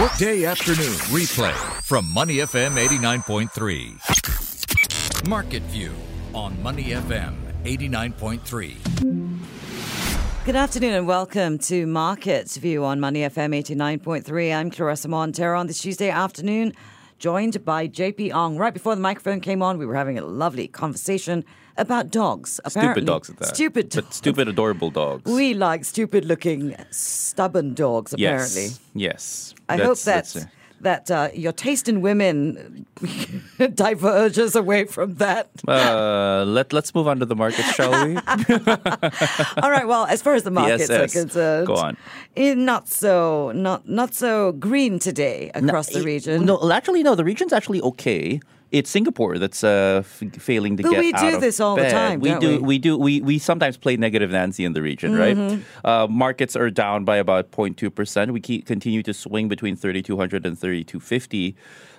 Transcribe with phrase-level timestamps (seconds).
[0.00, 1.52] Workday afternoon replay
[1.82, 5.26] from Money FM 89.3.
[5.26, 5.94] Market View
[6.34, 7.34] on Money FM
[7.64, 10.44] 89.3.
[10.44, 14.54] Good afternoon and welcome to Markets View on Money FM 89.3.
[14.54, 16.74] I'm Clarissa Montero on this Tuesday afternoon,
[17.18, 18.58] joined by JP Ong.
[18.58, 21.42] Right before the microphone came on, we were having a lovely conversation
[21.78, 22.60] about dogs.
[22.64, 22.92] Apparently.
[23.02, 23.54] Stupid dogs at that.
[23.54, 25.30] Stupid But stupid, adorable dogs.
[25.30, 28.62] We like stupid looking, stubborn dogs, apparently.
[28.64, 28.80] Yes.
[28.94, 29.54] Yes.
[29.68, 30.48] I hope That's- that that's, uh,
[30.80, 32.84] that uh, your taste in women
[33.74, 35.48] diverges away from that.
[35.66, 38.16] Uh, let let's move on to the markets, shall we?
[39.62, 39.86] All right.
[39.86, 41.12] Well, as far as the markets are yes.
[41.12, 41.96] concerned, Go on.
[42.36, 46.44] eh, not so not not so green today across the it- region.
[46.44, 47.14] No, actually, no.
[47.14, 48.40] The region's actually okay.
[48.72, 51.76] It's Singapore that's uh, f- failing to But get we out do of this all
[51.76, 52.60] the time, We do.
[52.60, 52.78] we?
[52.78, 52.98] do.
[52.98, 55.36] We we sometimes play negative Nancy in the region, right?
[55.36, 55.86] Mm-hmm.
[55.86, 58.32] Uh, markets are down by about 0.2 percent.
[58.32, 61.54] We keep, continue to swing between 3,200 and 3,250,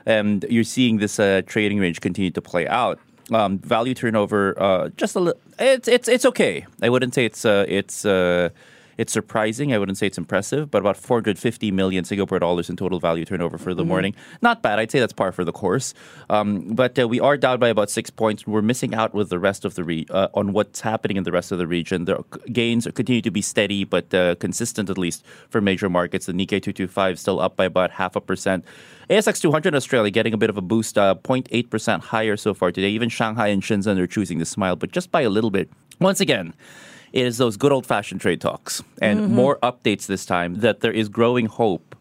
[0.05, 2.99] and you're seeing this uh, trading range continue to play out.
[3.31, 5.41] Um, value turnover, uh, just a little.
[5.59, 6.65] It's it's it's okay.
[6.81, 8.05] I wouldn't say it's uh, it's.
[8.97, 9.73] It's surprising.
[9.73, 13.57] I wouldn't say it's impressive, but about 450 million Singapore dollars in total value turnover
[13.57, 13.89] for the Mm-hmm.
[13.89, 14.15] morning.
[14.41, 14.79] Not bad.
[14.79, 15.93] I'd say that's par for the course.
[16.29, 18.47] Um, but uh, we are down by about six points.
[18.47, 21.31] We're missing out with the rest of the re- uh, on what's happening in the
[21.31, 22.05] rest of the region.
[22.05, 26.25] The gains continue to be steady, but uh, consistent at least for major markets.
[26.25, 28.65] The Nikkei 225 still up by about half a percent.
[29.09, 32.71] ASX 200 in Australia getting a bit of a boost, uh, 0.8% higher so far
[32.71, 32.89] today.
[32.89, 35.69] Even Shanghai and Shenzhen are choosing to smile, but just by a little bit.
[36.01, 36.53] Once again,
[37.13, 40.91] it is those good old fashioned trade talks and more updates this time that there
[40.91, 41.95] is growing hope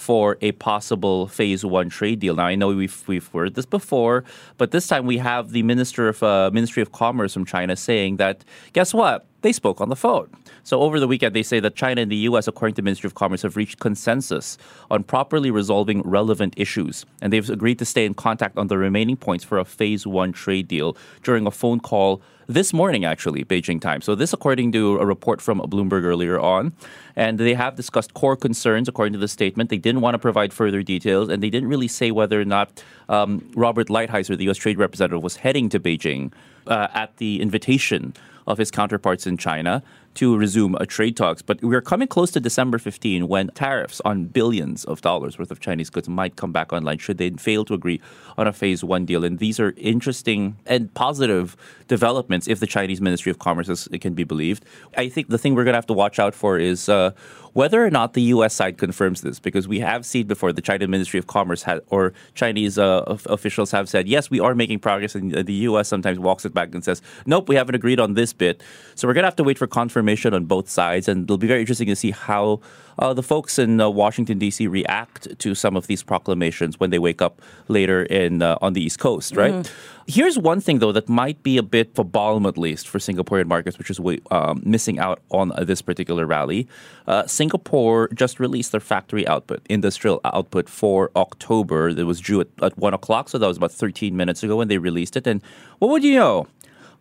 [0.00, 2.34] for a possible phase one trade deal.
[2.34, 4.24] Now I know we've we've heard this before,
[4.56, 8.16] but this time we have the minister of uh, Ministry of Commerce from China saying
[8.16, 9.26] that guess what?
[9.42, 10.28] They spoke on the phone.
[10.62, 13.08] So over the weekend, they say that China and the U.S., according to the Ministry
[13.08, 14.58] of Commerce, have reached consensus
[14.90, 19.16] on properly resolving relevant issues, and they've agreed to stay in contact on the remaining
[19.16, 23.80] points for a phase one trade deal during a phone call this morning, actually, Beijing
[23.80, 24.00] time.
[24.00, 26.72] So this, according to a report from Bloomberg earlier on,
[27.14, 29.70] and they have discussed core concerns, according to the statement.
[29.70, 32.82] They didn't want to provide further details, and they didn't really say whether or not
[33.08, 34.56] um, Robert Lighthizer, the U.S.
[34.56, 36.32] Trade Representative, was heading to Beijing
[36.66, 38.14] uh, at the invitation
[38.46, 39.82] of his counterparts in China
[40.14, 41.42] to resume a trade talks.
[41.42, 45.60] But we're coming close to December 15 when tariffs on billions of dollars worth of
[45.60, 48.00] Chinese goods might come back online should they fail to agree
[48.36, 49.24] on a phase one deal.
[49.24, 51.56] And these are interesting and positive
[51.86, 54.64] developments if the Chinese Ministry of Commerce is, can be believed.
[54.96, 57.12] I think the thing we're going to have to watch out for is uh,
[57.52, 58.54] whether or not the U.S.
[58.54, 62.78] side confirms this, because we have seen before the China Ministry of Commerce or Chinese
[62.78, 65.88] uh, of- officials have said, yes, we are making progress, and the U.S.
[65.88, 68.62] sometimes walks it back and says, nope, we haven't agreed on this bit.
[68.94, 69.99] So we're going to have to wait for confirmation
[70.34, 72.60] on both sides, and it'll be very interesting to see how
[72.98, 74.66] uh, the folks in uh, Washington D.C.
[74.66, 78.82] react to some of these proclamations when they wake up later in uh, on the
[78.82, 79.72] East Coast, right?
[80.06, 82.98] Here's one thing though that might be a bit of a balm, at least for
[82.98, 84.00] Singaporean markets, which is
[84.30, 86.68] um, missing out on uh, this particular rally.
[87.06, 91.94] Uh, Singapore just released their factory output, industrial output for October.
[91.94, 94.68] That was due at, at one o'clock, so that was about 13 minutes ago when
[94.68, 95.26] they released it.
[95.26, 95.42] And
[95.78, 96.48] what would you know?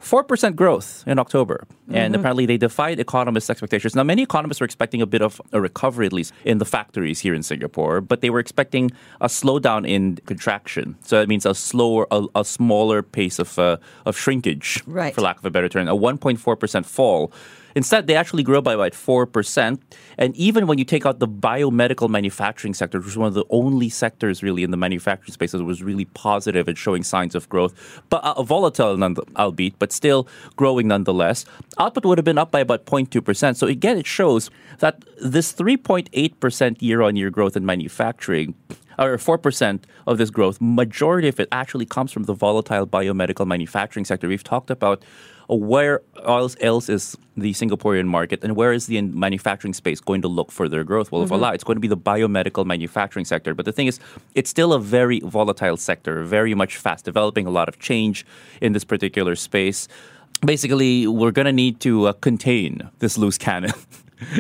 [0.02, 1.66] 4% growth in October.
[1.92, 3.96] And apparently they defied economists' expectations.
[3.96, 7.20] Now, many economists were expecting a bit of a recovery, at least in the factories
[7.20, 10.96] here in Singapore, but they were expecting a slowdown in contraction.
[11.04, 15.14] So that means a slower, a, a smaller pace of, uh, of shrinkage, Right.
[15.16, 17.32] for lack of a better term, a 1.4% fall.
[17.80, 19.80] Instead, they actually grew by about 4%.
[20.18, 23.46] And even when you take out the biomedical manufacturing sector, which was one of the
[23.52, 27.48] only sectors really in the manufacturing space that was really positive and showing signs of
[27.48, 29.02] growth, but uh, volatile,
[29.38, 31.46] albeit, but still growing nonetheless,
[31.78, 33.56] output would have been up by about 0.2%.
[33.56, 38.56] So again, it shows that this 3.8% year on year growth in manufacturing
[38.98, 44.04] or 4% of this growth, majority of it actually comes from the volatile biomedical manufacturing
[44.04, 44.28] sector.
[44.28, 45.02] We've talked about
[45.58, 50.28] where else, else is the Singaporean market and where is the manufacturing space going to
[50.28, 51.12] look for their growth?
[51.12, 53.54] Well, voila, it's going to be the biomedical manufacturing sector.
[53.56, 54.00] But the thing is,
[54.36, 58.26] it's still a very volatile sector, very much fast developing, a lot of change
[58.62, 59.88] in this particular space.
[60.46, 63.74] Basically, we're going to need to uh, contain this loose cannon.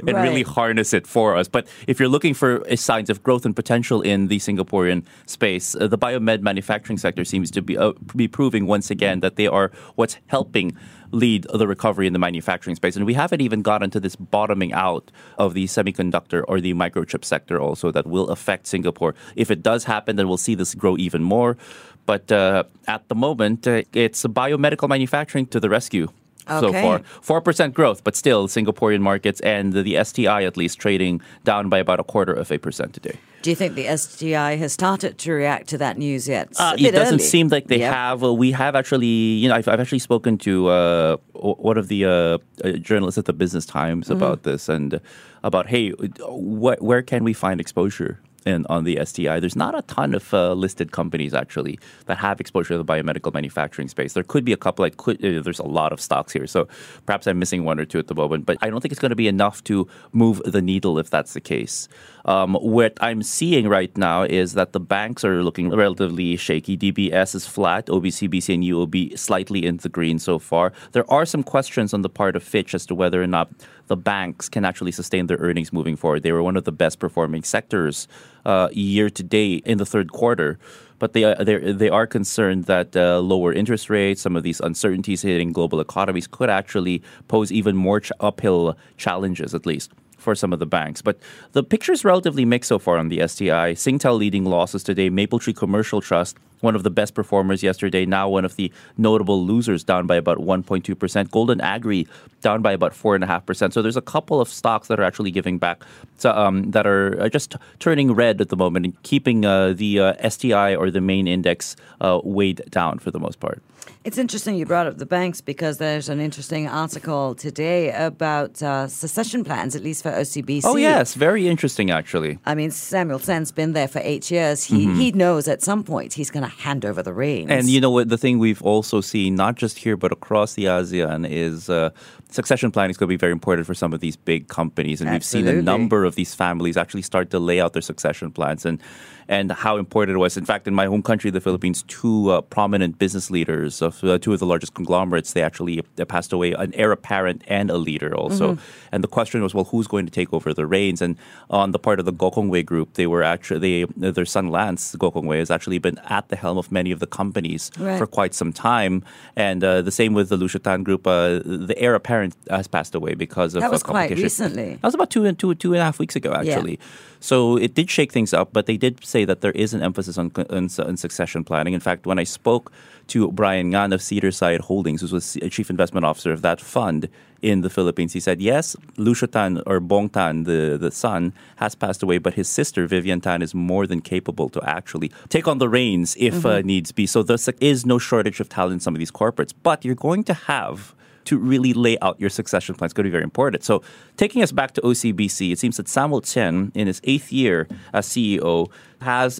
[0.07, 1.47] and really harness it for us.
[1.47, 5.75] But if you're looking for uh, signs of growth and potential in the Singaporean space,
[5.75, 9.47] uh, the biomed manufacturing sector seems to be uh, be proving once again that they
[9.47, 10.75] are what's helping
[11.11, 12.95] lead the recovery in the manufacturing space.
[12.95, 17.25] And we haven't even gotten to this bottoming out of the semiconductor or the microchip
[17.25, 19.15] sector also that will affect Singapore.
[19.35, 21.57] If it does happen, then we'll see this grow even more.
[22.05, 26.07] But uh, at the moment, uh, it's biomedical manufacturing to the rescue
[26.49, 26.81] so Okay.
[26.81, 26.99] far.
[27.21, 31.69] Four percent growth, but still Singaporean markets and the, the STI at least trading down
[31.69, 33.17] by about a quarter of a percent today.
[33.41, 36.49] Do you think the STI has started to react to that news yet?
[36.59, 37.23] Uh, it doesn't early.
[37.23, 37.93] seem like they Yep.
[37.93, 38.21] have.
[38.21, 42.03] Well, we have actually, you know, I've, I've actually spoken to uh, one of the
[42.03, 42.37] uh,
[42.67, 44.17] uh, journalists at the Business Times Mm-hmm.
[44.17, 44.99] about this and
[45.43, 45.91] about, hey,
[46.27, 48.19] what, where can we find exposure?
[48.49, 52.39] In, on the STI, there's not a ton of uh, listed companies actually that have
[52.39, 54.13] exposure to the biomedical manufacturing space.
[54.13, 54.83] There could be a couple.
[54.85, 55.17] I could.
[55.23, 56.67] Uh, there's a lot of stocks here, so
[57.05, 58.45] perhaps I'm missing one or two at the moment.
[58.45, 61.33] But I don't think it's going to be enough to move the needle if that's
[61.33, 61.87] the case.
[62.29, 66.77] Um, what I'm seeing right now is that the banks are looking relatively shaky.
[66.77, 67.87] DBS is flat.
[67.87, 70.71] OBC, BC, and UOB slightly in the green so far.
[70.91, 73.49] There are some questions on the part of Fitch as to whether or not
[73.87, 76.21] the banks can actually sustain their earnings moving forward.
[76.21, 78.07] They were one of the best performing sectors
[78.45, 80.59] uh, year to date in the third quarter.
[80.99, 84.59] But they are, they they are concerned that uh, lower interest rates, some of these
[84.59, 90.35] uncertainties hitting global economies, could actually pose even more ch- uphill challenges, at least for
[90.35, 91.01] some of the banks.
[91.01, 91.19] But
[91.53, 93.73] the picture is relatively mixed so far on the STI.
[93.73, 95.09] Singtel leading losses today.
[95.09, 99.83] Mapletree Commercial Trust, one of the best performers yesterday, now one of the notable losers,
[99.83, 101.31] down by about 1.2%.
[101.31, 102.07] Golden Agri
[102.41, 103.73] down by about 4.5%.
[103.73, 105.83] So there's a couple of stocks that are actually giving back,
[106.17, 109.99] so, um, that are uh, just turning red at the moment and keeping uh, the
[109.99, 113.61] uh, STI or the main index uh, weighed down for the most part.
[114.05, 118.87] It's interesting you brought up the banks because there's an interesting article today about uh,
[118.87, 120.61] secession plans, at least for OCBC.
[120.63, 121.15] Oh, yes.
[121.15, 122.39] Very interesting, actually.
[122.45, 124.63] I mean, Samuel Tsien's been there for eight years.
[124.63, 127.49] He he knows at some point he's going to hand over the reins.
[127.49, 128.09] And you know what?
[128.09, 131.89] The thing we've also seen, not just here but across the ASEAN, is uh,
[132.29, 135.11] succession planning is going to be very important for some of these big companies, and
[135.11, 138.65] we've seen a number of these families actually start to lay out their succession plans
[138.65, 138.81] and.
[139.29, 140.37] And how important it was.
[140.37, 144.17] In fact, in my home country, the Philippines, two uh, prominent business leaders of uh,
[144.17, 147.77] two of the largest conglomerates, they actually uh, passed away, an heir apparent and a
[147.77, 148.57] leader also.
[148.91, 150.99] And the question was, well, who's going to take over the reins?
[150.99, 151.15] And
[151.51, 155.37] on the part of the Gokongwei group, they were actually, they, their son Lance Gokongwei
[155.37, 157.99] has actually been at the helm of many of the companies Right.
[157.99, 159.03] for quite some time.
[159.35, 161.05] And uh, the same with the Lucio Tan group.
[161.05, 164.69] Uh, the heir apparent has passed away because of That was quite recently.
[164.81, 166.79] That was about two and two two and a half weeks ago, actually.
[166.79, 166.85] Yeah.
[167.21, 170.17] So it did shake things up, but they did say that there is an emphasis
[170.17, 171.73] on, on, on succession planning.
[171.73, 172.71] In fact, when I spoke
[173.07, 177.09] to Brian Ngan of Cedarside Holdings, who was chief investment officer of that fund
[177.41, 181.73] in the Philippines, he said, yes, Lucio Tan or Bong Tan, the, the son, has
[181.73, 185.57] passed away, but his sister, Vivian Tan, is more than capable to actually take on
[185.57, 187.07] the reins if uh, needs be.
[187.07, 190.23] So there is no shortage of talent in some of these corporates, but you're going
[190.25, 190.93] to have
[191.25, 193.63] to really lay out your succession plan is going to be very important.
[193.63, 193.81] So,
[194.17, 198.07] taking us back to OCBC, it seems that Samuel Tsien, in his eighth year as
[198.07, 198.69] CEO,
[199.01, 199.39] has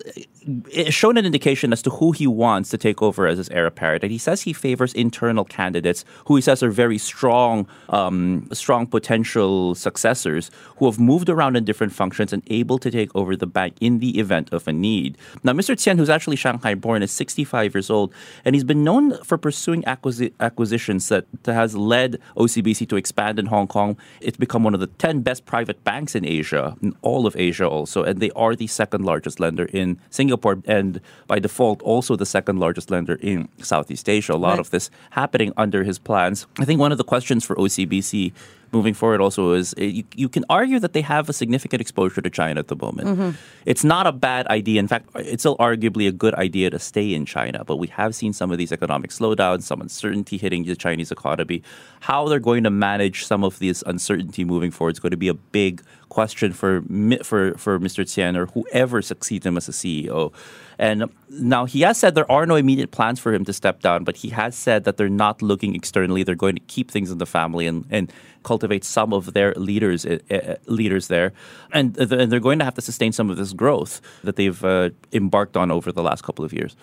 [0.90, 4.04] shown an indication as to who he wants to take over as his heir apparent.
[4.04, 8.88] And he says he favors internal candidates who he says are very strong, um, strong
[8.88, 13.48] potential successors who have moved around in different functions and able to take over the
[13.48, 15.18] bank in the event of a need.
[15.44, 15.76] Now, Mr.
[15.76, 18.14] Tsien, who's actually Shanghai born, is 65 years old,
[18.46, 23.48] and he's been known for pursuing acquisi- acquisitions that has led OCBC to expand in
[23.48, 23.98] Hong Kong.
[24.22, 27.68] It's become one of the 10 best private banks in Asia, in all of Asia
[27.68, 32.26] also, and they are the second largest lender in Singapore, and by default, also the
[32.26, 34.34] second largest lender in Southeast Asia.
[34.34, 34.60] A lot Right.
[34.60, 36.48] of this happening under his plans.
[36.60, 38.32] I think one of the questions for OCBC
[38.72, 42.22] moving forward also is uh, you, you can argue that they have a significant exposure
[42.22, 43.38] to China at the moment.
[43.66, 44.80] It's not a bad idea.
[44.80, 48.16] In fact, it's still arguably a good idea to stay in China, but we have
[48.16, 51.64] seen some of these economic slowdowns, some uncertainty hitting the Chinese economy.
[52.02, 55.30] How they're going to manage some of this uncertainty moving forward is going to be
[55.30, 56.82] a big question for
[57.24, 58.04] for for Mr.
[58.04, 60.34] Tsien or whoever succeeds him as a CEO.
[60.80, 64.06] And now he has said there are no immediate plans for him to step down,
[64.06, 66.24] but he has said that they're not looking externally.
[66.24, 68.12] They're going to keep things in the family and, and
[68.60, 71.32] cultivate some of their leaders uh, leaders there,
[71.72, 74.64] and, th- and they're going to have to sustain some of this growth that they've
[74.64, 76.76] uh, embarked on over the last couple of years.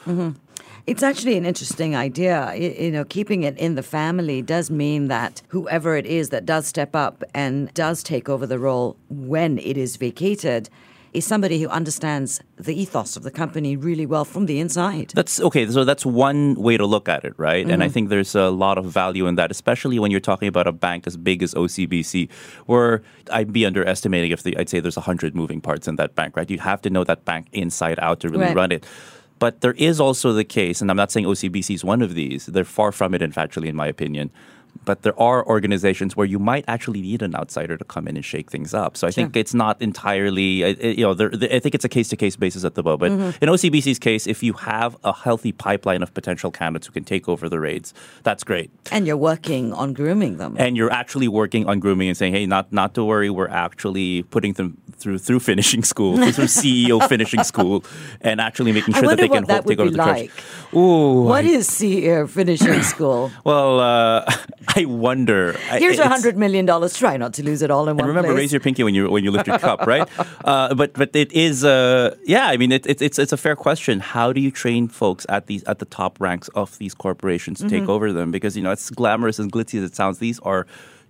[0.86, 2.54] It's actually an interesting idea.
[2.54, 6.66] You know, keeping it in the family does mean that whoever it is that does
[6.66, 10.70] step up and does take over the role when it is vacated
[11.16, 15.12] is somebody who understands the ethos of the company really well from the inside.
[15.14, 15.66] That's okay.
[15.68, 17.64] So that's one way to look at it, right?
[17.64, 17.92] And I mm-hmm.
[17.92, 21.06] think there's a lot of value in that, especially when you're talking about a bank
[21.06, 22.30] as big as OCBC,
[22.66, 26.36] where I'd be underestimating if the, I'd say there's 100 moving parts in that bank,
[26.36, 26.50] right?
[26.50, 28.54] You have to know that bank inside out to really Right.
[28.54, 28.86] run it.
[29.38, 32.46] But there is also the case, and I'm not saying OCBC is one of these,
[32.46, 34.30] they're far from it, in fact, actually, in my opinion.
[34.84, 38.24] But there are organizations where you might actually need an outsider to come in and
[38.24, 38.96] shake things up.
[38.96, 42.16] So I think it's not entirely, you know, there, I think it's a case to
[42.16, 43.18] case basis at the moment.
[43.18, 43.44] Mm-hmm.
[43.44, 47.28] In OCBC's case, if you have a healthy pipeline of potential candidates who can take
[47.28, 48.70] over the raids, that's great.
[48.90, 50.56] And you're working on grooming them.
[50.58, 54.22] And you're actually working on grooming and saying, hey, not not to worry, we're actually
[54.24, 57.84] putting them through through finishing school, through CEO finishing school,
[58.20, 60.30] and actually making sure that they can that hold, take over the like.
[60.34, 60.44] church.
[60.74, 63.30] Ooh, What is CEO finishing school?
[63.44, 64.24] well, uh,
[64.76, 65.52] I wonder.
[65.78, 66.96] Here's a hundred million dollars.
[66.96, 68.38] Try not to lose it all in one remember, place.
[68.38, 70.08] raise your pinky when you when you lift your cup, right?
[70.44, 72.46] Uh, but but it is, uh, yeah.
[72.46, 74.00] I mean, it, it, it's it's a fair question.
[74.00, 77.66] How do you train folks at these at the top ranks of these corporations to
[77.66, 77.80] Mm-hmm.
[77.80, 78.30] take over them?
[78.30, 80.18] Because you know, it's glamorous and glitzy as it sounds.
[80.18, 80.66] These are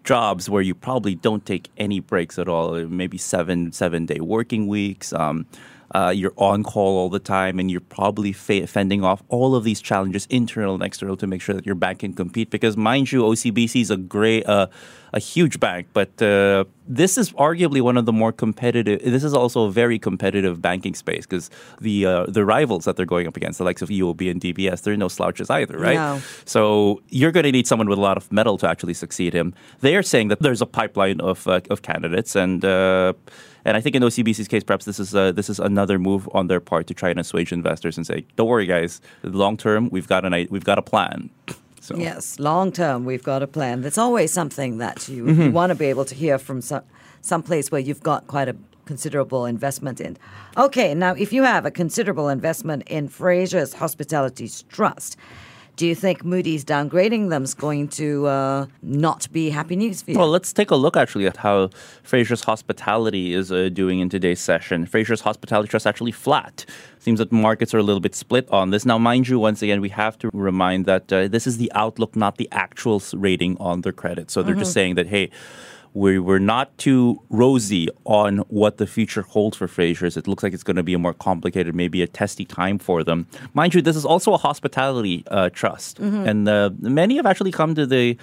[0.06, 2.86] jobs where you probably don't take any breaks at all.
[2.86, 5.12] Maybe seven seven day working weeks.
[5.12, 5.46] Um,
[5.94, 9.64] uh, you're on call all the time, and you're probably fa- fending off all of
[9.64, 12.50] these challenges, internal and external, to make sure that your bank can compete.
[12.50, 14.66] Because, mind you, OCBC is a great, uh,
[15.12, 19.00] a huge bank, but uh, this is arguably one of the more competitive.
[19.02, 21.50] This is also a very competitive banking space because
[21.80, 24.82] the uh, the rivals that they're going up against, the likes of UOB and DBS,
[24.82, 25.94] they're no slouches either, right?
[25.94, 26.20] No.
[26.44, 29.54] So you're going to need someone with a lot of mettle to actually succeed him.
[29.80, 33.14] They are saying that there's a pipeline of uh, of candidates, and uh,
[33.66, 36.46] and I think in OCBC's case, perhaps this is uh, this is another move on
[36.46, 39.00] their part to try and assuage investors and say, "Don't worry, guys.
[39.22, 41.30] Long term, we've got an we've got a plan."
[41.86, 43.80] So Yes, long term, we've got a plan.
[43.82, 45.42] That's always something that you, Mm-hmm.
[45.42, 46.82] you want to be able to hear from some,
[47.20, 48.56] some place where you've got quite a
[48.86, 50.16] considerable investment in.
[50.56, 55.16] Okay, now if you have a considerable investment in Fraser's Hospitality Trust,
[55.76, 60.12] do you think Moody's downgrading them is going to uh, not be happy news for
[60.12, 60.18] you?
[60.18, 61.68] Well, let's take a look actually at how
[62.02, 64.86] Fraser's Hospitality is uh, doing in today's session.
[64.86, 66.64] Fraser's Hospitality Trust actually flat.
[66.98, 68.86] Seems that markets are a little bit split on this.
[68.86, 72.16] Now, mind you, once again, we have to remind that uh, this is the outlook,
[72.16, 74.30] not the actual rating on their credit.
[74.30, 75.30] So they're just saying that, hey,
[75.96, 80.18] we were not too rosy on what the future holds for Frasers.
[80.18, 83.02] It looks like it's going to be a more complicated, maybe a testy time for
[83.02, 83.26] them.
[83.54, 85.98] Mind you, this is also a hospitality uh, trust,
[86.28, 88.16] and uh, many have actually come to the.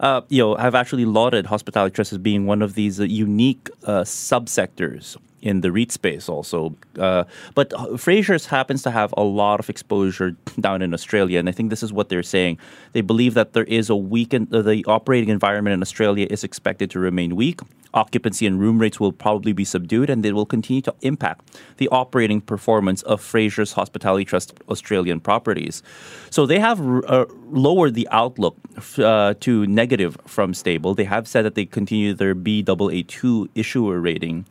[0.00, 3.70] Uh, you know, have actually lauded hospitality trust as being one of these uh, unique
[3.84, 6.74] uh, subsectors in the REIT space also.
[6.98, 7.24] Uh,
[7.54, 11.52] but uh, Frasers happens to have a lot of exposure down in Australia, and I
[11.52, 12.58] think this is what they're saying.
[12.92, 16.90] They believe that there is a weakened, uh, the operating environment in Australia is expected
[16.92, 17.60] to remain weak.
[17.92, 21.88] Occupancy and room rates will probably be subdued, and they will continue to impact the
[21.88, 25.82] operating performance of Frasers Hospitality Trust Australian properties.
[26.30, 28.56] So they have uh, lowered the outlook
[28.98, 30.94] uh, to negative from stable.
[30.94, 34.46] They have said that they continue their Baa2 issuer rating.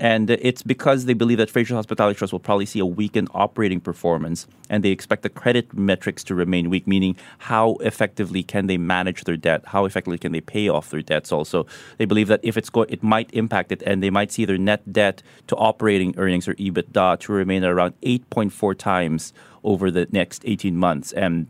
[0.00, 3.80] And it's because they believe that Fraser Hospitality Trust will probably see a weakened operating
[3.80, 8.78] performance, and they expect the credit metrics to remain weak, meaning how effectively can they
[8.78, 11.30] manage their debt, how effectively can they pay off their debts.
[11.30, 11.66] Also,
[11.98, 14.56] they believe that if it's go- it might impact it, and they might see their
[14.56, 20.06] net debt to operating earnings or EBITDA to remain at around 8.4 times over the
[20.10, 21.46] next 18 months, and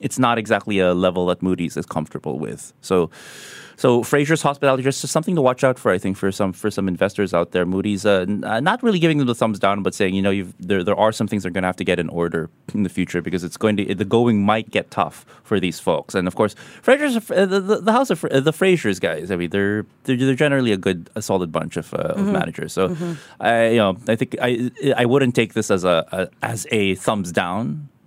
[0.00, 2.72] it's not exactly a level that Moody's is comfortable with.
[2.80, 3.10] So.
[3.78, 6.88] So Fraser's Hospitality is something to watch out for, I think, for some for some
[6.88, 7.64] investors out there.
[7.64, 10.30] Moody's uh, n- uh, not really giving them the thumbs down, but saying, you know,
[10.30, 12.82] you've, there there are some things they're going to have to get in order in
[12.82, 16.16] the future because it's going to the going might get tough for these folks.
[16.16, 19.30] And of course, Fraser's uh, the, the, house of the Frasers guys.
[19.30, 22.72] I mean, they're they're, they're generally a good, a solid bunch of, uh, of managers.
[22.72, 22.96] So
[23.38, 26.96] I you know I think I I wouldn't take this as a, a as a
[26.96, 27.47] thumbs down.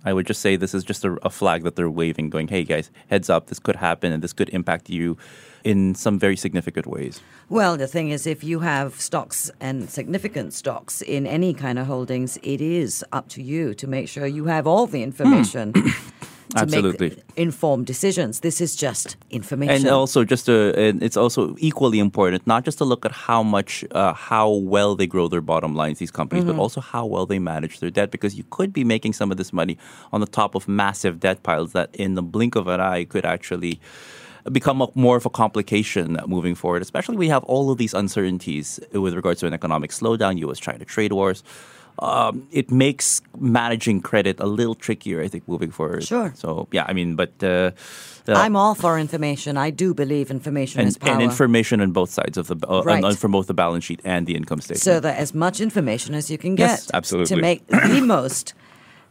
[0.04, 2.64] I would just say this is just a, a flag that they're waving, going, "Hey
[2.64, 3.46] guys, heads up!
[3.46, 5.16] This could happen, and this could impact you
[5.62, 10.54] in some very significant ways." Well, the thing is, if you have stocks and significant
[10.54, 14.46] stocks in any kind of holdings, it is up to you to make sure you
[14.46, 15.04] have all the hmm.
[15.04, 15.72] information
[16.54, 17.10] to Absolutely.
[17.10, 18.40] make informed decisions.
[18.40, 19.86] This is just information.
[19.86, 23.42] And also, just to, and it's also equally important not just to look at how
[23.42, 26.56] much, uh, how well they grow their bottom lines, these companies, Mm-hmm.
[26.56, 29.36] but also how well they manage their debt, because you could be making some of
[29.36, 29.76] this money
[30.12, 33.24] on the top of massive debt piles that, in the blink of an eye, could
[33.24, 33.80] actually
[34.50, 36.82] become a, more of a complication moving forward.
[36.82, 41.12] Especially we have all of these uncertainties with regards to an economic slowdown, U.S.-China trade
[41.12, 41.44] wars.
[41.98, 46.04] Um, it makes managing credit a little trickier, I think, moving forward.
[46.04, 46.32] Sure.
[46.34, 47.70] So yeah, I mean, but uh,
[48.26, 49.56] uh, I'm all for information.
[49.56, 51.12] I do believe information and, is power.
[51.12, 53.04] and information on both sides of the uh, on- Right.
[53.04, 54.82] on- from both the balance sheet and the income statement.
[54.82, 57.36] so that as much information as you can get Yes, absolutely.
[57.36, 58.54] to make the most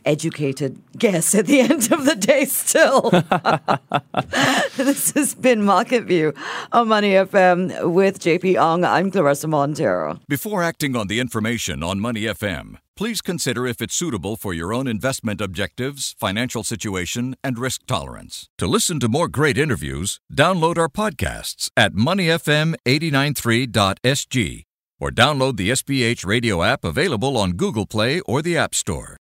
[0.05, 3.10] educated guess at the end of the day still.
[4.77, 6.34] this has been Market View
[6.72, 8.86] on Money FM with JP Ong.
[8.86, 10.20] I'm Clarissa Montero.
[10.27, 14.74] Before acting on the information on Money FM, please consider if it's suitable for your
[14.74, 18.50] own investment objectives, financial situation, and risk tolerance.
[18.58, 24.65] To listen to more great interviews, download our podcasts at moneyfm893.sg
[25.01, 29.17] or download the SPH radio app available on Google Play or the App Store.